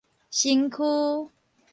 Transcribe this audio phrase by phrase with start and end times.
[0.31, 1.29] 身軀